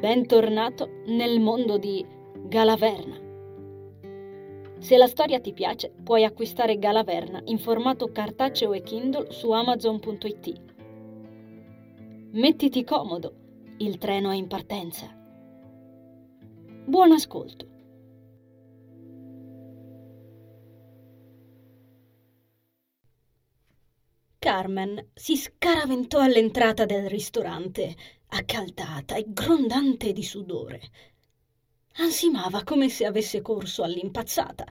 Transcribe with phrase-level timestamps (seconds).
[0.00, 2.02] Bentornato nel mondo di
[2.46, 3.18] Galaverna.
[4.78, 10.62] Se la storia ti piace, puoi acquistare Galaverna in formato cartaceo e Kindle su amazon.it.
[12.32, 13.34] Mettiti comodo,
[13.76, 15.14] il treno è in partenza.
[16.86, 17.68] Buon ascolto.
[24.38, 27.94] Carmen si scaraventò all'entrata del ristorante,
[28.30, 30.80] accaldata e grondante di sudore.
[31.94, 34.64] Ansimava come se avesse corso all'impazzata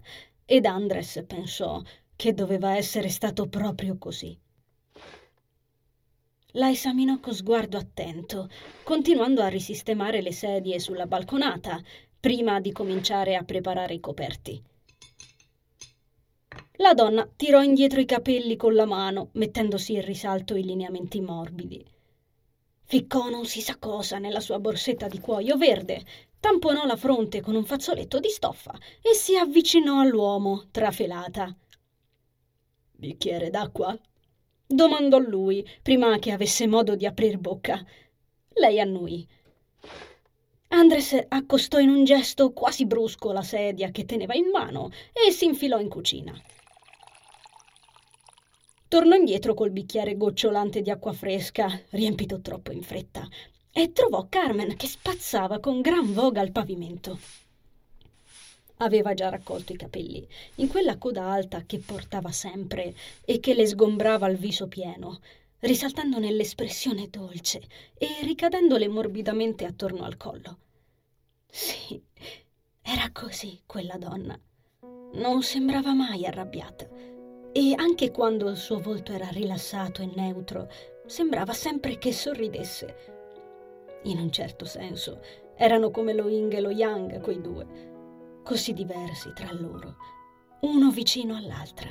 [0.45, 1.81] ed Andres pensò
[2.15, 4.37] che doveva essere stato proprio così.
[6.53, 8.49] La esaminò con sguardo attento,
[8.83, 11.79] continuando a risistemare le sedie sulla balconata
[12.19, 14.63] prima di cominciare a preparare i coperti.
[16.77, 21.85] La donna tirò indietro i capelli con la mano, mettendosi in risalto i lineamenti morbidi.
[22.91, 26.03] Ficcò non si sa cosa nella sua borsetta di cuoio verde,
[26.39, 31.55] tamponò la fronte con un fazzoletto di stoffa e si avvicinò all'uomo, trafelata.
[32.93, 33.95] Bicchiere d'acqua?
[34.65, 37.79] domandò lui, prima che avesse modo di aprir bocca.
[38.55, 39.23] Lei annuì.
[40.69, 45.45] Andres accostò in un gesto quasi brusco la sedia che teneva in mano e si
[45.45, 46.33] infilò in cucina.
[48.89, 53.29] Tornò indietro col bicchiere gocciolante di acqua fresca, riempito troppo in fretta,
[53.71, 57.19] e trovò Carmen che spazzava con gran voga al pavimento.
[58.77, 63.67] Aveva già raccolto i capelli, in quella coda alta che portava sempre e che le
[63.67, 65.19] sgombrava il viso pieno,
[65.59, 67.61] risaltando nell'espressione dolce
[67.95, 70.57] e ricadendole morbidamente attorno al collo.
[71.45, 72.01] Sì,
[72.81, 74.39] era così quella donna.
[75.13, 77.08] Non sembrava mai arrabbiata
[77.51, 80.69] e anche quando il suo volto era rilassato e neutro,
[81.05, 82.95] sembrava sempre che sorridesse.
[84.03, 85.19] In un certo senso,
[85.55, 87.97] erano come lo Ying e lo Yang, quei due
[88.49, 89.95] così diversi tra loro,
[90.61, 91.89] uno vicino all'altra.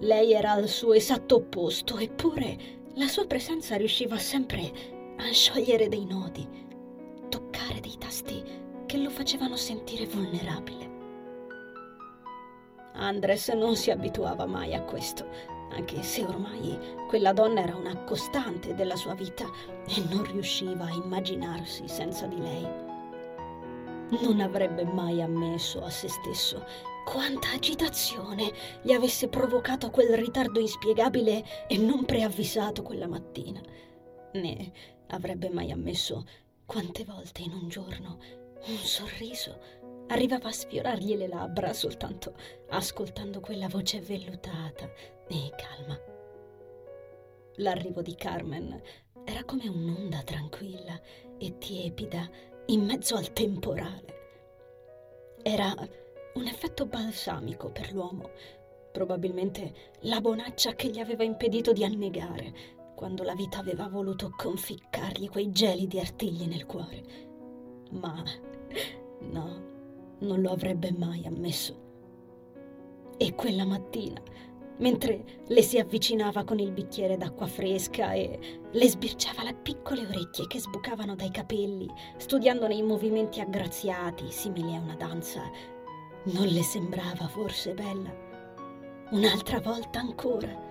[0.00, 6.04] Lei era al suo esatto opposto, eppure la sua presenza riusciva sempre a sciogliere dei
[6.04, 6.44] nodi,
[7.28, 8.42] toccare dei tasti
[8.84, 10.91] che lo facevano sentire vulnerabile.
[12.94, 15.26] Andres non si abituava mai a questo,
[15.70, 19.44] anche se ormai quella donna era una costante della sua vita
[19.86, 22.68] e non riusciva a immaginarsi senza di lei.
[24.20, 26.64] Non avrebbe mai ammesso a se stesso
[27.04, 28.52] quanta agitazione
[28.82, 33.60] gli avesse provocato quel ritardo inspiegabile e non preavvisato quella mattina,
[34.34, 34.72] né
[35.08, 36.24] avrebbe mai ammesso
[36.64, 38.18] quante volte in un giorno
[38.66, 39.58] un sorriso
[40.08, 42.34] arrivava a sfiorargli le labbra soltanto
[42.68, 44.90] ascoltando quella voce vellutata
[45.28, 45.98] e calma.
[47.56, 48.80] L'arrivo di Carmen
[49.24, 51.00] era come un'onda tranquilla
[51.38, 52.28] e tiepida
[52.66, 54.20] in mezzo al temporale.
[55.42, 55.74] Era
[56.34, 58.30] un effetto balsamico per l'uomo,
[58.90, 65.28] probabilmente la bonaccia che gli aveva impedito di annegare quando la vita aveva voluto conficcargli
[65.28, 67.02] quei gelidi artigli nel cuore.
[67.90, 68.22] Ma
[70.32, 71.80] non lo avrebbe mai ammesso.
[73.18, 74.20] E quella mattina
[74.78, 80.46] mentre le si avvicinava con il bicchiere d'acqua fresca e le sbirciava le piccole orecchie
[80.48, 85.42] che sbucavano dai capelli, studiandone i movimenti aggraziati, simili a una danza.
[86.24, 88.12] Non le sembrava forse bella?
[89.10, 90.70] Un'altra volta ancora.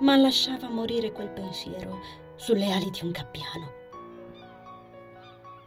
[0.00, 2.00] Ma lasciava morire quel pensiero
[2.34, 3.76] sulle ali di un gabbiano.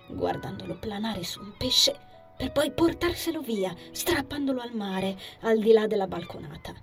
[0.07, 2.09] Guardandolo planare su un pesce
[2.41, 6.73] per poi portarselo via, strappandolo al mare, al di là della balconata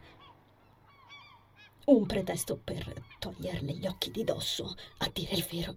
[1.87, 5.77] un pretesto per toglierle gli occhi di dosso, a dire il vero.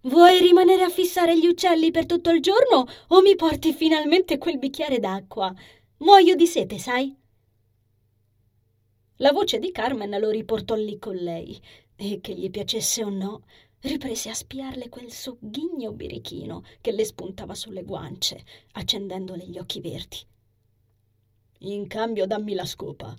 [0.00, 4.58] Vuoi rimanere a fissare gli uccelli per tutto il giorno o mi porti finalmente quel
[4.58, 5.54] bicchiere d'acqua?
[5.98, 7.14] Muoio di sete, sai?
[9.16, 11.60] La voce di Carmen lo riportò lì con lei
[11.94, 13.44] e che gli piacesse o no,
[13.86, 20.18] riprese a spiarle quel sogghigno birichino che le spuntava sulle guance, accendendole gli occhi verdi.
[21.60, 23.16] In cambio dammi la scopa,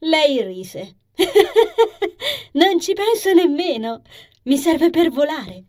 [0.00, 0.96] lei rise.
[2.52, 4.02] non ci penso nemmeno.
[4.44, 5.64] Mi serve per volare.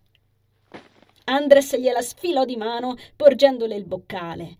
[1.25, 4.57] Andres gliela sfilò di mano, porgendole il boccale.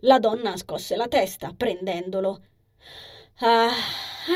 [0.00, 2.42] La donna scosse la testa, prendendolo.
[3.40, 3.72] Ah,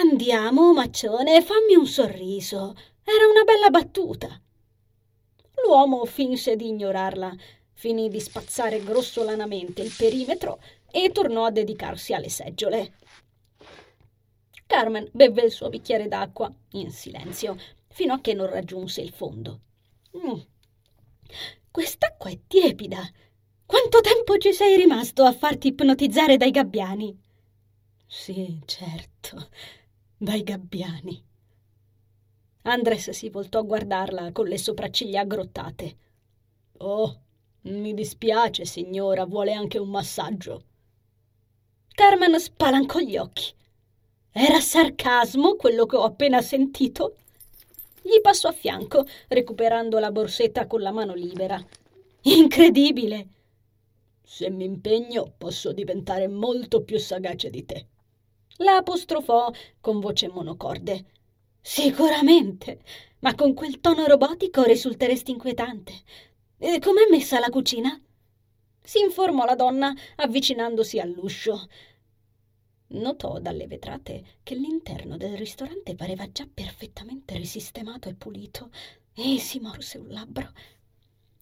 [0.00, 2.74] andiamo, maccione, fammi un sorriso.
[3.04, 4.40] Era una bella battuta.
[5.64, 7.34] L'uomo finse di ignorarla,
[7.72, 12.92] finì di spazzare grossolanamente il perimetro e tornò a dedicarsi alle seggiole.
[14.66, 17.56] Carmen bevve il suo bicchiere d'acqua, in silenzio,
[17.88, 19.60] fino a che non raggiunse il fondo.
[20.16, 20.40] Mm.
[21.70, 23.02] Quest'acqua è tiepida.
[23.64, 27.18] Quanto tempo ci sei rimasto a farti ipnotizzare dai gabbiani?
[28.06, 29.48] Sì, certo,
[30.16, 31.32] dai gabbiani.
[32.66, 35.96] Andres si voltò a guardarla con le sopracciglia aggrottate.
[36.78, 37.20] Oh,
[37.62, 40.64] mi dispiace, signora, vuole anche un massaggio.
[41.94, 43.52] Carmen spalancò gli occhi.
[44.32, 47.16] Era sarcasmo quello che ho appena sentito?
[48.00, 51.62] Gli passò a fianco, recuperando la borsetta con la mano libera.
[52.22, 53.28] Incredibile!
[54.22, 57.86] Se mi impegno posso diventare molto più sagace di te.
[58.58, 61.04] La apostrofò con voce monocorde.
[61.66, 62.80] Sicuramente,
[63.20, 65.94] ma con quel tono robotico risulteresti inquietante.
[66.58, 67.98] E com'è messa la cucina?
[68.82, 71.66] Si informò la donna avvicinandosi all'uscio.
[72.88, 78.70] Notò dalle vetrate che l'interno del ristorante pareva già perfettamente risistemato e pulito
[79.14, 80.52] e si morse un labbro.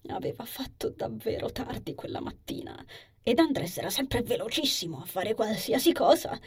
[0.07, 2.81] Aveva fatto davvero tardi quella mattina
[3.21, 6.39] ed Andres era sempre velocissimo a fare qualsiasi cosa.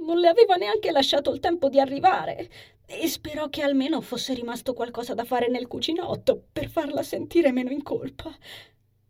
[0.00, 2.50] Non le aveva neanche lasciato il tempo di arrivare
[2.86, 7.70] e sperò che almeno fosse rimasto qualcosa da fare nel cucinotto per farla sentire meno
[7.70, 8.34] in colpa.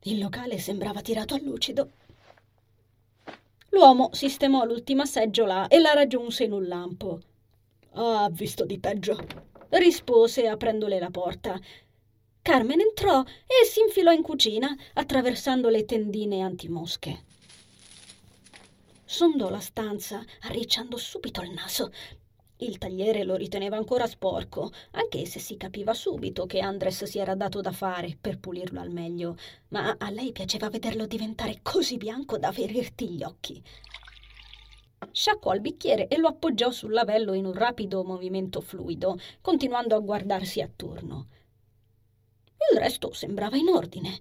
[0.04, 1.90] Il locale sembrava tirato a lucido.
[3.70, 7.20] L'uomo sistemò l'ultima seggiola e la raggiunse in un lampo.
[7.92, 9.16] Ah, visto di peggio,
[9.70, 11.58] rispose aprendole la porta.
[12.42, 17.24] Carmen entrò e si infilò in cucina, attraversando le tendine antimosche.
[19.12, 21.90] Sondò la stanza, arricciando subito il naso.
[22.58, 27.34] Il tagliere lo riteneva ancora sporco, anche se si capiva subito che Andres si era
[27.34, 29.36] dato da fare per pulirlo al meglio,
[29.70, 33.60] ma a lei piaceva vederlo diventare così bianco da ferirti gli occhi.
[35.10, 40.00] Sciacquò il bicchiere e lo appoggiò sul lavello in un rapido movimento fluido, continuando a
[40.00, 41.26] guardarsi attorno.
[42.72, 44.20] Il resto sembrava in ordine.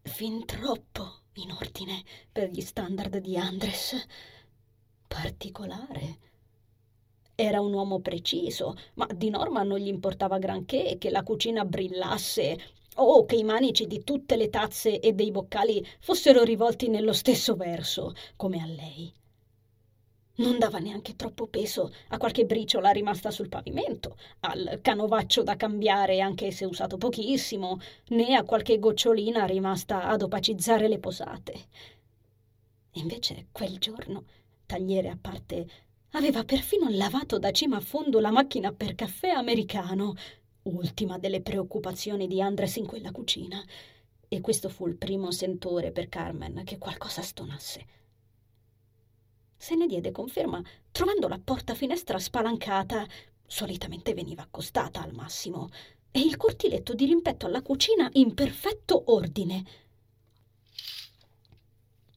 [0.00, 4.06] Fin troppo in ordine per gli standard di Andres.
[5.06, 6.18] Particolare.
[7.34, 12.58] Era un uomo preciso, ma di norma non gli importava granché che la cucina brillasse
[12.96, 17.56] o che i manici di tutte le tazze e dei boccali fossero rivolti nello stesso
[17.56, 19.12] verso, come a lei.
[20.36, 26.20] Non dava neanche troppo peso a qualche briciola rimasta sul pavimento, al canovaccio da cambiare
[26.20, 27.78] anche se usato pochissimo,
[28.08, 31.66] né a qualche gocciolina rimasta ad opacizzare le posate.
[32.94, 34.24] Invece quel giorno,
[34.66, 35.66] tagliere a parte,
[36.16, 40.14] Aveva perfino lavato da cima a fondo la macchina per caffè americano,
[40.62, 43.60] ultima delle preoccupazioni di Andres in quella cucina.
[44.28, 48.03] E questo fu il primo sentore per Carmen che qualcosa stonasse.
[49.64, 50.62] Se ne diede conferma
[50.92, 53.06] trovando la porta finestra spalancata,
[53.46, 55.70] solitamente veniva accostata al massimo,
[56.10, 59.64] e il cortiletto di rimpetto alla cucina in perfetto ordine.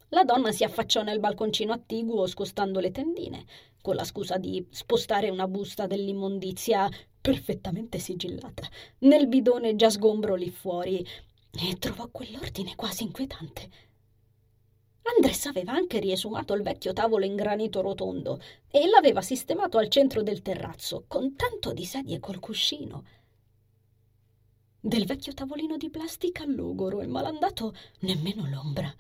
[0.09, 3.45] La donna si affacciò nel balconcino attiguo scostando le tendine
[3.81, 6.89] con la scusa di spostare una busta dell'immondizia
[7.21, 8.67] perfettamente sigillata
[8.99, 10.99] nel bidone già sgombro lì fuori
[11.51, 13.86] e trovò quell'ordine quasi inquietante.
[15.15, 20.21] Andres aveva anche riesumato il vecchio tavolo in granito rotondo e l'aveva sistemato al centro
[20.21, 23.05] del terrazzo, con tanto di sedie col cuscino.
[24.79, 28.93] Del vecchio tavolino di plastica logoro e malandato nemmeno l'ombra.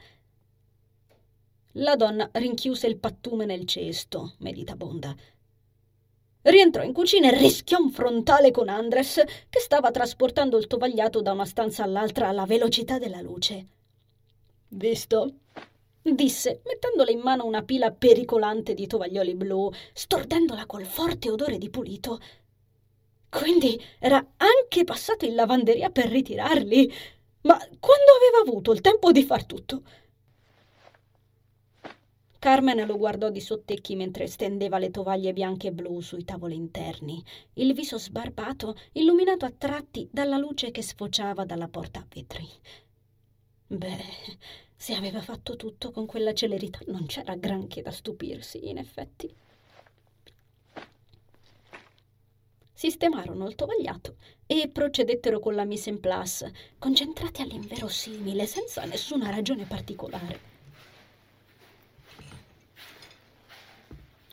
[1.73, 5.15] La donna rinchiuse il pattume nel cesto, meditabonda.
[6.41, 11.33] Rientrò in cucina e rischiò un frontale con Andres, che stava trasportando il tovagliato da
[11.33, 13.67] una stanza all'altra alla velocità della luce.
[14.69, 15.33] Visto?
[16.15, 21.69] Disse, mettendole in mano una pila pericolante di tovaglioli blu, stordendola col forte odore di
[21.69, 22.19] pulito.
[23.29, 26.91] Quindi era anche passato in lavanderia per ritirarli.
[27.41, 29.83] Ma quando aveva avuto il tempo di far tutto?
[32.39, 37.21] Carmen lo guardò di sottecchi mentre stendeva le tovaglie bianche e blu sui tavoli interni,
[37.53, 42.47] il viso sbarbato, illuminato a tratti dalla luce che sfociava dalla porta a vetri.
[43.69, 44.37] Beh,
[44.75, 49.33] se aveva fatto tutto con quella celerità non c'era granché da stupirsi, in effetti.
[52.71, 59.65] Sistemarono il tovagliato e procedettero con la mise en place, concentrati all'inverosimile, senza nessuna ragione
[59.65, 60.55] particolare.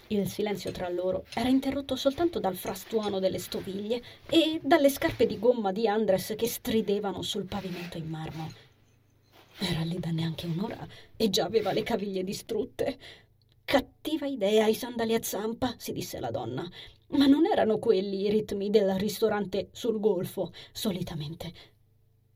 [0.08, 5.40] Il silenzio tra loro era interrotto soltanto dal frastuono delle stoviglie e dalle scarpe di
[5.40, 8.63] gomma di Andres che stridevano sul pavimento in marmo.
[9.66, 12.98] Era lì da neanche un'ora e già aveva le caviglie distrutte.
[13.64, 16.68] Cattiva idea i sandali a zampa, si disse la donna.
[17.08, 21.52] Ma non erano quelli i ritmi del ristorante sul golfo, solitamente.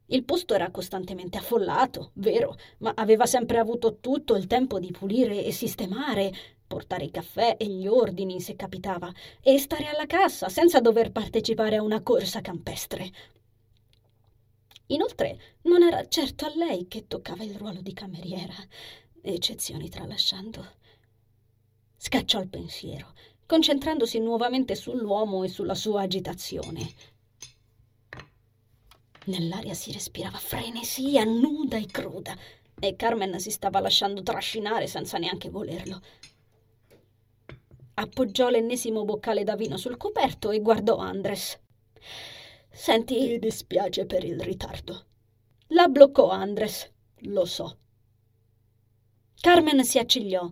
[0.06, 5.44] Il posto era costantemente affollato, vero, ma aveva sempre avuto tutto il tempo di pulire
[5.44, 6.32] e sistemare,
[6.66, 11.76] portare i caffè e gli ordini se capitava, e stare alla cassa senza dover partecipare
[11.76, 13.10] a una corsa campestre.
[14.88, 18.54] Inoltre non era certo a lei che toccava il ruolo di cameriera,
[19.20, 20.76] eccezioni tralasciando.
[21.96, 23.12] Scacciò il pensiero,
[23.44, 26.94] concentrandosi nuovamente sull'uomo e sulla sua agitazione.
[29.26, 32.34] Nell'aria si respirava frenesia nuda e cruda
[32.80, 36.00] e Carmen si stava lasciando trascinare senza neanche volerlo.
[37.94, 41.58] Appoggiò l'ennesimo boccale da vino sul coperto e guardò Andres.
[42.70, 43.18] Senti.
[43.20, 45.06] Mi dispiace per il ritardo.
[45.68, 46.90] La bloccò Andres.
[47.22, 47.78] Lo so.
[49.40, 50.50] Carmen si accigliò.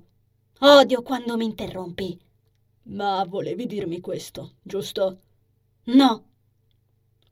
[0.61, 2.19] Odio quando mi interrompi.
[2.85, 5.21] Ma volevi dirmi questo, giusto?
[5.85, 6.25] No.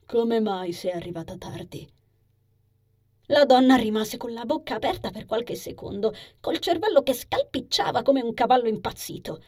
[0.07, 1.88] Come mai sei arrivata tardi?
[3.29, 8.21] La donna rimase con la bocca aperta per qualche secondo, col cervello che scalpicciava come
[8.21, 9.43] un cavallo impazzito.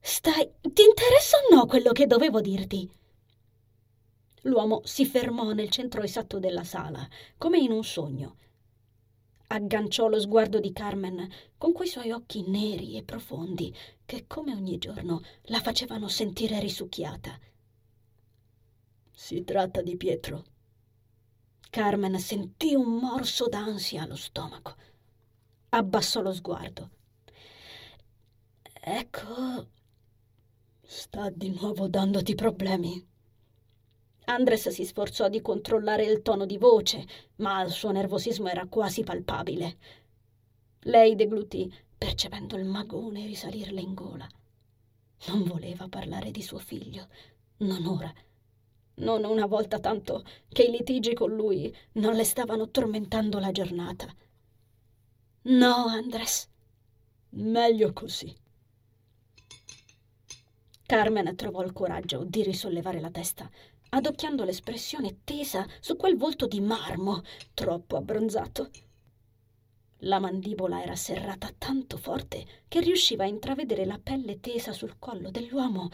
[0.00, 0.50] Stai.
[0.60, 2.90] ti interessa o no quello che dovevo dirti?
[4.42, 7.06] L'uomo si fermò nel centro esatto della sala,
[7.38, 8.36] come in un sogno.
[9.48, 14.78] Agganciò lo sguardo di Carmen con quei suoi occhi neri e profondi che, come ogni
[14.78, 17.38] giorno, la facevano sentire risucchiata.
[19.12, 20.44] Si tratta di Pietro.
[21.70, 24.74] Carmen sentì un morso d'ansia allo stomaco.
[25.68, 26.90] Abbassò lo sguardo.
[28.80, 29.68] Ecco.
[30.82, 33.11] Sta di nuovo dandoti problemi.
[34.24, 37.04] Andres si sforzò di controllare il tono di voce,
[37.36, 39.76] ma il suo nervosismo era quasi palpabile.
[40.82, 44.26] Lei deglutì, percependo il magone risalirle in gola.
[45.26, 47.08] Non voleva parlare di suo figlio,
[47.58, 48.12] non ora.
[48.94, 54.06] Non una volta tanto che i litigi con lui non le stavano tormentando la giornata.
[55.42, 56.48] No, Andres.
[57.30, 58.34] Meglio così.
[60.84, 63.50] Carmen trovò il coraggio di risollevare la testa
[63.94, 67.22] adocchiando l'espressione tesa su quel volto di marmo
[67.52, 68.70] troppo abbronzato.
[70.04, 75.30] La mandibola era serrata tanto forte che riusciva a intravedere la pelle tesa sul collo
[75.30, 75.90] dell'uomo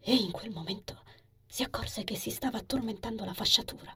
[0.00, 1.02] e in quel momento
[1.46, 3.94] si accorse che si stava tormentando la fasciatura.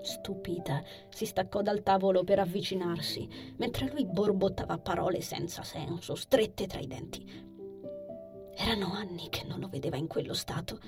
[0.00, 6.78] Stupita, si staccò dal tavolo per avvicinarsi, mentre lui borbottava parole senza senso, strette tra
[6.78, 7.45] i denti.
[8.56, 10.80] Erano anni che non lo vedeva in quello stato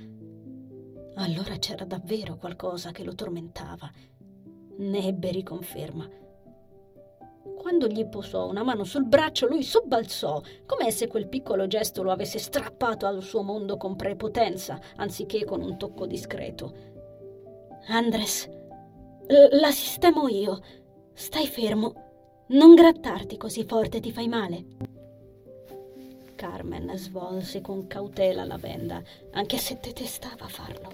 [1.19, 3.91] allora c'era davvero qualcosa che lo tormentava.
[4.79, 6.09] Ne ebbe riconferma.
[7.57, 12.13] Quando gli posò una mano sul braccio, lui sobbalzò, come se quel piccolo gesto lo
[12.13, 16.73] avesse strappato al suo mondo con prepotenza, anziché con un tocco discreto.
[17.89, 18.49] Andres,
[19.27, 20.61] la sistemo io.
[21.15, 22.45] Stai fermo.
[22.51, 24.65] Non grattarti così forte, ti fai male.
[26.39, 29.03] Carmen svolse con cautela la benda,
[29.33, 30.93] anche se detestava farlo.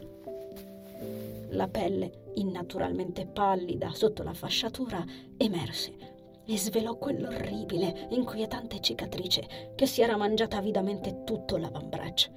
[1.50, 5.04] La pelle, innaturalmente pallida sotto la fasciatura,
[5.36, 5.92] emerse
[6.46, 12.30] e svelò quell'orribile, inquietante cicatrice che si era mangiata avidamente tutto l'avambraccio.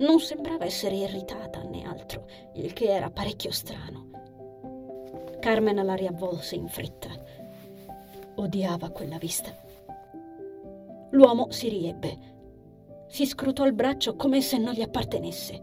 [0.00, 4.10] Non sembrava essere irritata né altro, il che era parecchio strano.
[5.40, 7.08] Carmen la riavvolse in fretta.
[8.34, 9.64] Odiava quella vista.
[11.10, 12.34] L'uomo si riebbe.
[13.08, 15.60] Si scrutò il braccio come se non gli appartenesse.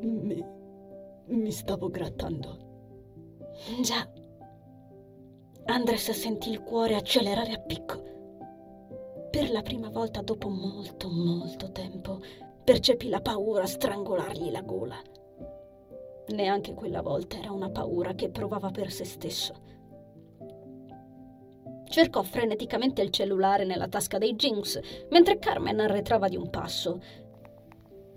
[0.00, 0.44] Mi,
[1.26, 2.66] mi stavo grattando.
[3.82, 4.08] Già.
[5.64, 8.02] Andres sentì il cuore accelerare a picco.
[9.30, 12.20] Per la prima volta dopo molto, molto tempo,
[12.64, 14.96] percepì la paura strangolargli la gola.
[16.28, 19.54] Neanche quella volta era una paura che provava per se stesso.
[21.88, 24.78] Cercò freneticamente il cellulare nella tasca dei jeans,
[25.10, 27.00] mentre Carmen arretrava di un passo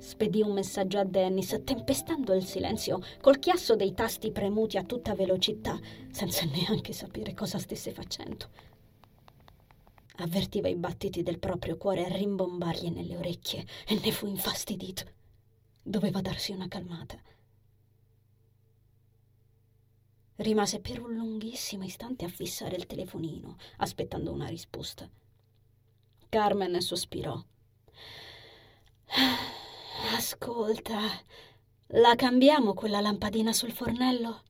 [0.02, 5.14] Spedì un messaggio a Dennis, tempestando il silenzio col chiasso dei tasti premuti a tutta
[5.14, 8.50] velocità, senza neanche sapere cosa stesse facendo.
[10.18, 15.04] Avvertiva i battiti del proprio cuore a rimbombargli nelle orecchie e ne fu infastidito.
[15.84, 17.20] Doveva darsi una calmata.
[20.42, 25.08] Rimase per un lunghissimo istante a fissare il telefonino, aspettando una risposta.
[26.30, 27.40] Carmen sospirò.
[30.16, 31.00] Ascolta,
[31.88, 34.44] la cambiamo quella lampadina sul fornello?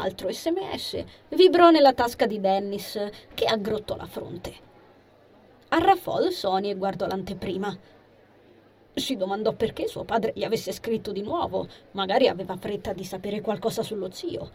[0.00, 2.98] altro sms vibrò nella tasca di Dennis,
[3.34, 4.68] che aggrottò la fronte.
[5.68, 7.76] Arraffò il Sony e guardò l'anteprima.
[8.92, 13.40] Si domandò perché suo padre gli avesse scritto di nuovo, magari aveva fretta di sapere
[13.40, 14.50] qualcosa sullo zio.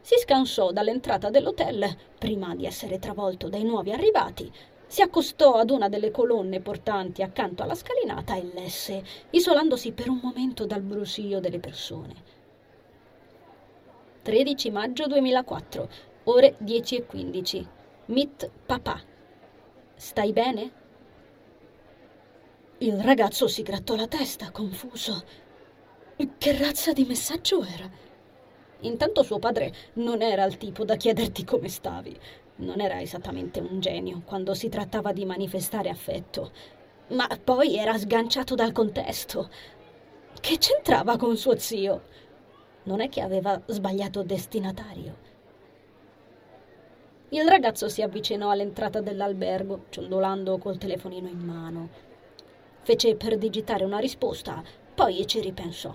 [0.00, 4.52] Si scansò dall'entrata dell'hotel prima di essere travolto dai nuovi arrivati,
[4.86, 10.20] si accostò ad una delle colonne portanti accanto alla scalinata e lesse, isolandosi per un
[10.22, 12.14] momento dal brusio delle persone.
[14.22, 15.88] 13 maggio 2004,
[16.24, 17.68] ore 10 e 15.
[18.06, 19.00] Meet papà.
[19.96, 20.83] Stai bene?
[22.84, 25.24] Il ragazzo si grattò la testa, confuso.
[26.36, 27.90] Che razza di messaggio era?
[28.80, 32.14] Intanto suo padre non era il tipo da chiederti come stavi.
[32.56, 36.52] Non era esattamente un genio quando si trattava di manifestare affetto,
[37.12, 39.48] ma poi era sganciato dal contesto.
[40.38, 42.02] Che c'entrava con suo zio?
[42.82, 45.16] Non è che aveva sbagliato destinatario.
[47.30, 52.12] Il ragazzo si avvicinò all'entrata dell'albergo, ciondolando col telefonino in mano.
[52.84, 54.62] Fece per digitare una risposta,
[54.94, 55.94] poi ci ripensò.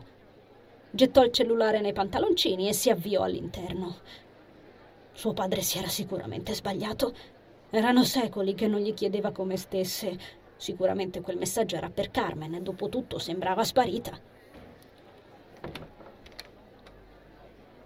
[0.89, 3.97] Gettò il cellulare nei pantaloncini e si avviò all'interno.
[5.11, 7.13] Suo padre si era sicuramente sbagliato.
[7.69, 10.17] Erano secoli che non gli chiedeva come stesse.
[10.57, 14.19] Sicuramente quel messaggio era per Carmen e dopo tutto sembrava sparita.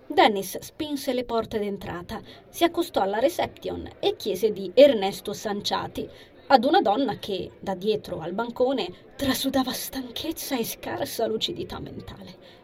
[0.07, 6.07] Dennis spinse le porte d'entrata, si accostò alla reception e chiese di Ernesto Sanciati
[6.47, 12.61] ad una donna che, da dietro al bancone, trasudava stanchezza e scarsa lucidità mentale.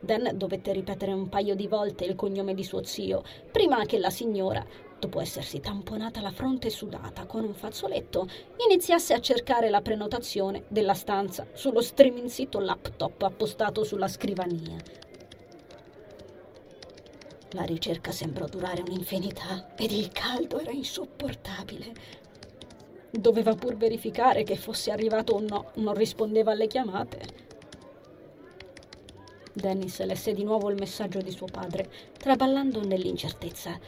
[0.00, 4.10] Dan dovette ripetere un paio di volte il cognome di suo zio, prima che la
[4.10, 4.64] signora,
[4.98, 8.28] dopo essersi tamponata la fronte sudata con un fazzoletto,
[8.68, 14.76] iniziasse a cercare la prenotazione della stanza sullo streaming sito laptop appostato sulla scrivania.
[17.50, 22.24] La ricerca sembrò durare un'infinità ed il caldo era insopportabile.
[23.18, 27.44] Doveva pur verificare che fosse arrivato o no, non rispondeva alle chiamate.
[29.52, 33.78] Dennis lesse di nuovo il messaggio di suo padre, traballando nell'incertezza.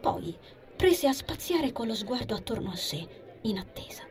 [0.00, 0.36] Poi
[0.76, 3.06] prese a spaziare con lo sguardo attorno a sé,
[3.42, 4.04] in attesa.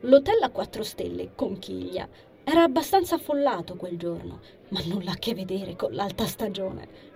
[0.00, 2.06] L'hotel a quattro stelle, Conchiglia,
[2.44, 7.07] era abbastanza affollato quel giorno, ma nulla a che vedere con l'alta stagione.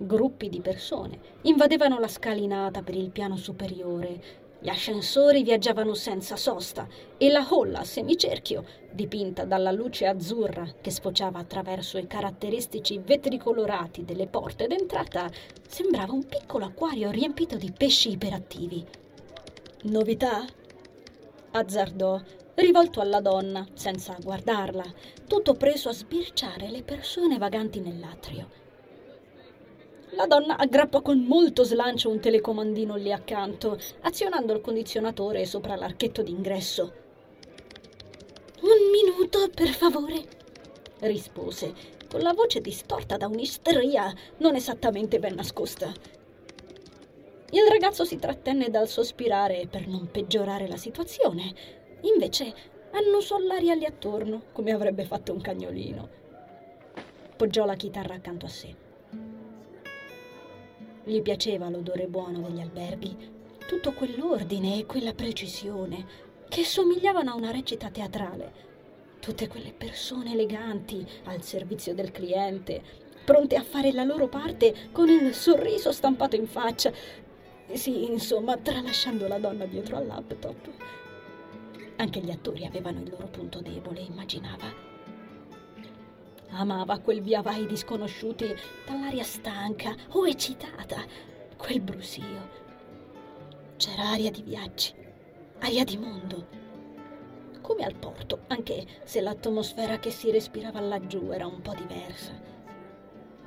[0.00, 6.86] Gruppi di persone invadevano la scalinata per il piano superiore, gli ascensori viaggiavano senza sosta
[7.16, 13.38] e la hall a semicerchio, dipinta dalla luce azzurra che sfociava attraverso i caratteristici vetri
[13.38, 15.28] colorati delle porte d'entrata,
[15.66, 18.84] sembrava un piccolo acquario riempito di pesci iperattivi.
[19.82, 20.44] Novità?
[21.50, 22.20] azzardò,
[22.54, 24.84] rivolto alla donna, senza guardarla,
[25.26, 28.67] tutto preso a sbirciare le persone vaganti nell'atrio.
[30.12, 36.22] La donna aggrappò con molto slancio un telecomandino lì accanto, azionando il condizionatore sopra l'archetto
[36.22, 36.92] d'ingresso.
[38.62, 40.24] Un minuto, per favore,
[41.00, 41.74] rispose,
[42.08, 45.92] con la voce distorta da un'isteria non esattamente ben nascosta.
[47.50, 51.54] Il ragazzo si trattenne dal sospirare per non peggiorare la situazione.
[52.02, 52.54] Invece
[52.92, 56.08] annusò l'aria lì attorno, come avrebbe fatto un cagnolino.
[57.36, 58.86] Poggiò la chitarra accanto a sé.
[61.08, 63.16] Gli piaceva l'odore buono degli alberghi,
[63.66, 66.04] tutto quell'ordine e quella precisione
[66.50, 68.52] che somigliavano a una recita teatrale.
[69.18, 72.82] Tutte quelle persone eleganti al servizio del cliente,
[73.24, 76.92] pronte a fare la loro parte con il sorriso stampato in faccia.
[77.72, 80.68] Sì, insomma, tralasciando la donna dietro al laptop.
[81.96, 84.97] Anche gli attori avevano il loro punto debole, immaginava.
[86.50, 88.54] Amava quel via vai di sconosciuti
[88.86, 91.04] dall'aria stanca o eccitata,
[91.56, 92.56] quel brusio.
[93.76, 94.94] C'era aria di viaggi,
[95.60, 96.46] aria di mondo.
[97.60, 102.32] Come al porto, anche se l'atmosfera che si respirava laggiù era un po' diversa.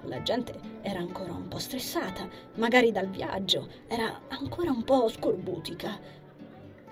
[0.03, 5.99] La gente era ancora un po' stressata, magari dal viaggio, era ancora un po' scorbutica.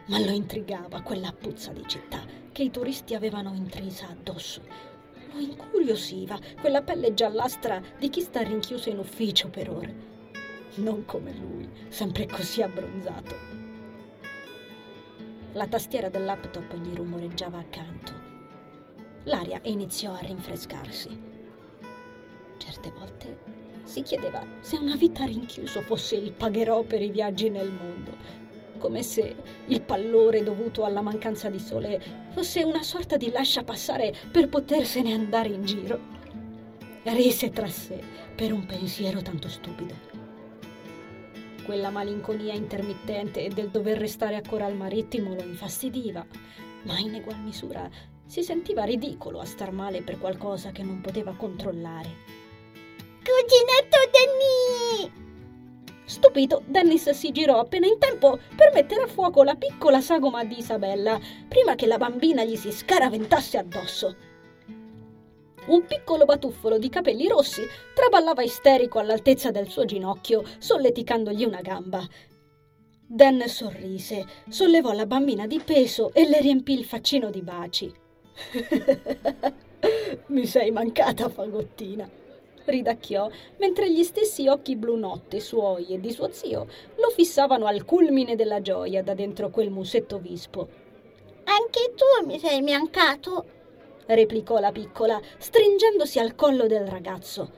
[0.06, 2.20] Ma lo intrigava quella puzza di città
[2.52, 4.89] che i turisti avevano intrisa addosso
[5.32, 10.08] lo incuriosiva quella pelle giallastra di chi sta rinchiuso in ufficio per ore.
[10.76, 13.58] Non come lui, sempre così abbronzato.
[15.54, 18.14] La tastiera del laptop gli rumoreggiava accanto.
[19.24, 21.22] L'aria iniziò a rinfrescarsi.
[22.58, 23.38] Certe volte
[23.84, 28.40] si chiedeva se una vita rinchiuso fosse il pagherò per i viaggi nel mondo
[28.80, 29.36] come se
[29.68, 32.02] il pallore dovuto alla mancanza di sole
[32.40, 36.00] fosse una sorta di lascia passare per potersene andare in giro.
[37.04, 38.02] Rise tra sé
[38.34, 39.94] per un pensiero tanto stupido.
[41.66, 46.26] Quella malinconia intermittente del dover restare a Coral Marittimo lo infastidiva,
[46.84, 47.90] ma in egual misura
[48.26, 52.10] si sentiva ridicolo a star male per qualcosa che non poteva controllare.
[53.22, 55.29] Cuginetto Denny!
[56.10, 60.58] Stupito, Dennis si girò appena in tempo per mettere a fuoco la piccola sagoma di
[60.58, 64.16] Isabella, prima che la bambina gli si scaraventasse addosso.
[65.68, 67.62] Un piccolo batuffolo di capelli rossi
[67.94, 72.04] traballava isterico all'altezza del suo ginocchio, solleticandogli una gamba.
[73.06, 77.94] Dan sorrise, sollevò la bambina di peso e le riempì il faccino di baci.
[80.26, 82.19] Mi sei mancata, fagottina
[82.70, 87.86] ridacchiò, mentre gli stessi occhi blu notte suoi e di suo zio lo fissavano al
[87.86, 90.68] culmine della gioia da dentro quel musetto vispo.
[91.46, 93.46] Anche tu mi sei mancato,
[94.06, 97.50] replicò la piccola, stringendosi al collo del ragazzo.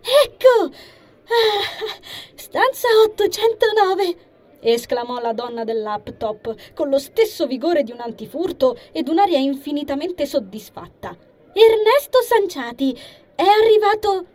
[0.00, 0.74] Ecco!
[1.24, 1.98] Ah,
[2.34, 4.32] stanza 809!
[4.60, 10.26] esclamò la donna del laptop con lo stesso vigore di un antifurto ed un'aria infinitamente
[10.26, 11.16] soddisfatta.
[11.52, 12.98] Ernesto Sanciati
[13.34, 14.26] è arrivato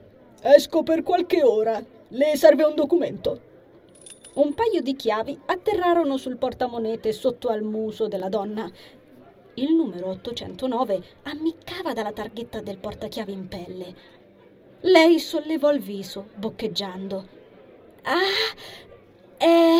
[0.41, 1.83] Esco per qualche ora.
[2.07, 3.47] Le serve un documento.
[4.35, 8.71] Un paio di chiavi atterrarono sul portamonete sotto al muso della donna.
[9.55, 13.95] Il numero 809 ammiccava dalla targhetta del portachiavi in pelle.
[14.81, 17.27] Lei sollevò il viso, boccheggiando.
[18.03, 18.55] Ah,
[19.37, 19.79] eh.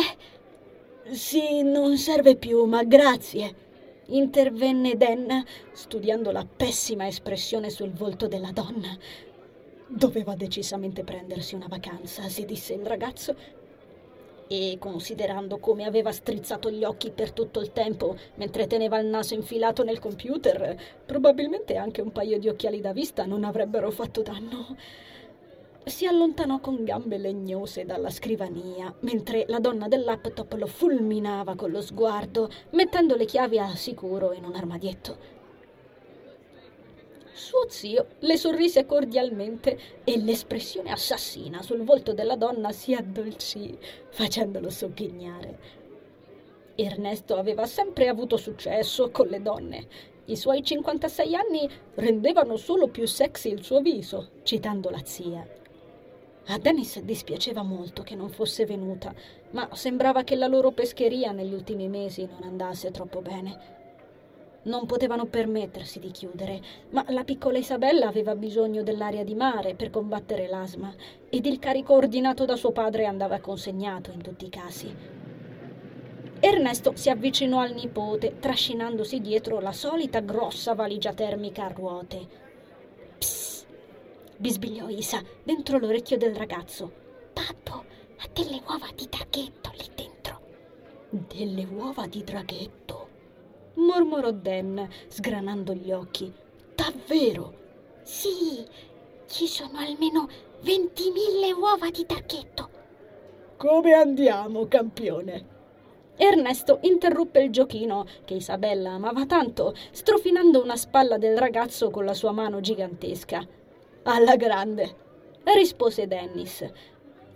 [1.10, 3.68] Sì, non serve più, ma grazie.
[4.08, 5.42] Intervenne Dan,
[5.72, 8.94] studiando la pessima espressione sul volto della donna.
[9.92, 13.34] Doveva decisamente prendersi una vacanza, si disse il ragazzo.
[14.46, 19.34] E considerando come aveva strizzato gli occhi per tutto il tempo mentre teneva il naso
[19.34, 24.76] infilato nel computer, probabilmente anche un paio di occhiali da vista non avrebbero fatto danno.
[25.84, 31.72] Si allontanò con gambe legnose dalla scrivania, mentre la donna del laptop lo fulminava con
[31.72, 35.39] lo sguardo, mettendo le chiavi al sicuro in un armadietto.
[37.40, 43.78] Suo zio le sorrise cordialmente e l'espressione assassina sul volto della donna si addolcì,
[44.10, 45.58] facendolo sogghignare.
[46.74, 49.86] Ernesto aveva sempre avuto successo con le donne.
[50.26, 55.44] I suoi 56 anni rendevano solo più sexy il suo viso, citando la zia.
[56.48, 59.14] A Dennis dispiaceva molto che non fosse venuta,
[59.52, 63.79] ma sembrava che la loro pescheria negli ultimi mesi non andasse troppo bene.
[64.62, 69.88] Non potevano permettersi di chiudere, ma la piccola Isabella aveva bisogno dell'aria di mare per
[69.88, 70.94] combattere l'asma
[71.30, 74.94] ed il carico ordinato da suo padre andava consegnato in tutti i casi.
[76.42, 82.26] Ernesto si avvicinò al nipote, trascinandosi dietro la solita grossa valigia termica a ruote.
[83.18, 83.66] Psst!
[84.36, 86.90] bisbigliò Isa dentro l'orecchio del ragazzo.
[87.34, 87.84] Babbo,
[88.16, 90.40] ha delle uova di draghetto lì dentro.
[91.10, 92.99] Delle uova di draghetto?
[93.84, 96.32] Mormorò Dan, sgranando gli occhi.
[96.74, 97.54] Davvero?
[98.02, 98.64] Sì,
[99.26, 100.28] ci sono almeno
[100.62, 102.68] 20.000 uova di tarchetto.
[103.56, 105.58] Come andiamo, campione?
[106.16, 112.14] Ernesto interruppe il giochino che Isabella amava tanto, strofinando una spalla del ragazzo con la
[112.14, 113.46] sua mano gigantesca.
[114.02, 114.94] Alla grande,
[115.44, 116.68] rispose Dennis.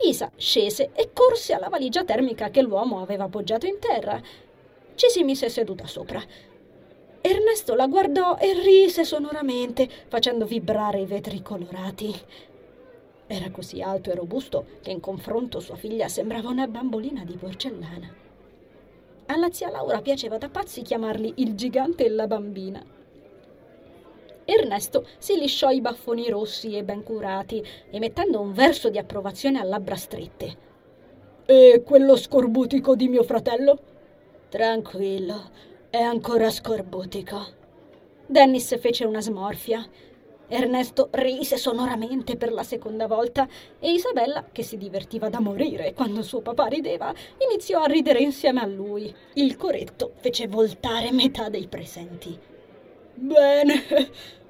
[0.00, 4.20] Isa scese e corse alla valigia termica che l'uomo aveva appoggiato in terra
[4.94, 6.22] ci si mise seduta sopra.
[7.20, 12.14] Ernesto la guardò e rise sonoramente, facendo vibrare i vetri colorati.
[13.26, 18.14] Era così alto e robusto che in confronto sua figlia sembrava una bambolina di porcellana.
[19.26, 22.84] Alla zia Laura piaceva da pazzi chiamarli il gigante e la bambina.
[24.44, 29.64] Ernesto si lisciò i baffoni rossi e ben curati, emettendo un verso di approvazione a
[29.64, 30.56] labbra strette.
[31.46, 33.93] E quello scorbutico di mio fratello?
[34.54, 35.50] Tranquillo,
[35.90, 37.44] è ancora scorbutico.
[38.24, 39.84] Dennis fece una smorfia.
[40.46, 43.48] Ernesto rise sonoramente per la seconda volta
[43.80, 47.12] e Isabella, che si divertiva da morire quando suo papà rideva,
[47.50, 49.12] iniziò a ridere insieme a lui.
[49.32, 52.38] Il coretto fece voltare metà dei presenti.
[53.12, 53.82] Bene,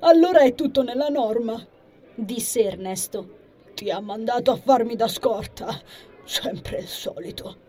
[0.00, 1.66] allora è tutto nella norma,
[2.14, 3.38] disse Ernesto.
[3.72, 5.80] Ti ha mandato a farmi da scorta,
[6.24, 7.63] sempre il solito.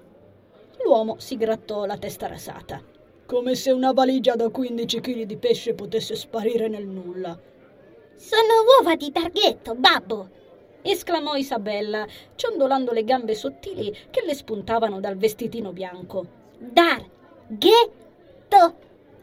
[0.86, 2.80] L'uomo si grattò la testa rasata.
[3.26, 7.36] Come se una valigia da 15 kg di pesce potesse sparire nel nulla.
[8.16, 10.30] Sono uova di targhetto, babbo!
[10.84, 16.28] esclamò Isabella, ciondolando le gambe sottili che le spuntavano dal vestitino bianco.
[16.60, 17.08] Darghetto!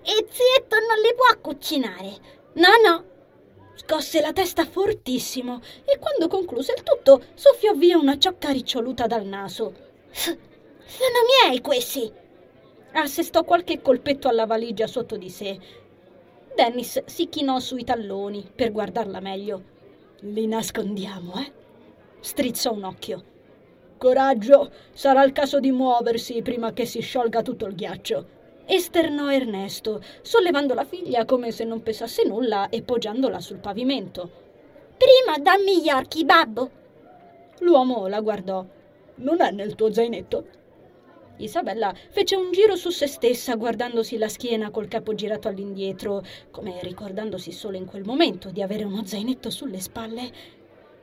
[0.02, 2.12] E zietto non li può cucinare.
[2.54, 3.04] No, no.
[3.76, 9.24] Scosse la testa fortissimo e quando concluse il tutto soffiò via una ciocca riccioluta dal
[9.24, 9.90] naso.
[10.96, 12.12] Sono miei questi!
[12.92, 15.58] Assestò qualche colpetto alla valigia sotto di sé.
[16.54, 19.62] Dennis si chinò sui talloni per guardarla meglio.
[20.20, 21.52] Li nascondiamo, eh?
[22.20, 23.24] Strizzò un occhio.
[23.96, 30.02] Coraggio, sarà il caso di muoversi prima che si sciolga tutto il ghiaccio esternò Ernesto,
[30.22, 34.30] sollevando la figlia come se non pesasse nulla e poggiandola sul pavimento.
[34.96, 36.70] Prima dammi gli occhi, babbo.
[37.58, 38.64] L'uomo la guardò.
[39.16, 40.60] Non è nel tuo zainetto?
[41.42, 46.78] Isabella fece un giro su se stessa, guardandosi la schiena col capo girato all'indietro, come
[46.82, 50.32] ricordandosi solo in quel momento di avere uno zainetto sulle spalle.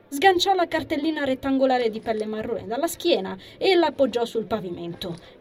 [0.09, 5.37] Sganciò la cartellina rettangolare di pelle marrone dalla schiena e l'appoggiò sul pavimento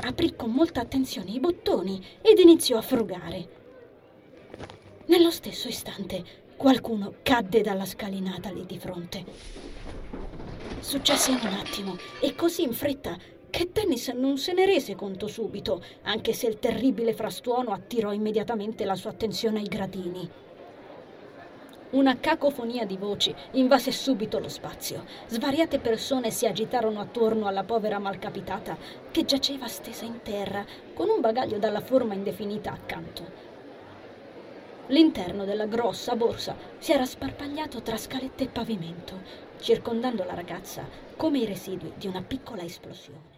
[0.00, 3.48] aprì con molta attenzione i bottoni ed iniziò a frugare.
[5.06, 9.24] Nello stesso istante qualcuno cadde dalla scalinata lì di fronte.
[10.80, 13.16] Successe in un attimo e così in fretta
[13.50, 18.84] che Dennis non se ne rese conto subito, anche se il terribile frastuono attirò immediatamente
[18.84, 20.30] la sua attenzione ai gradini.
[21.90, 25.06] Una cacofonia di voci invase subito lo spazio.
[25.26, 28.76] Svariate persone si agitarono attorno alla povera malcapitata
[29.10, 33.46] che giaceva stesa in terra con un bagaglio dalla forma indefinita accanto.
[34.88, 39.20] L'interno della grossa borsa si era sparpagliato tra scalette e pavimento,
[39.58, 43.37] circondando la ragazza come i residui di una piccola esplosione.